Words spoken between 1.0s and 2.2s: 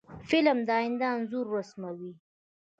انځور رسموي